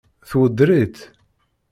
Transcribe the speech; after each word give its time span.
Tweddeṛ-itt? 0.29 0.99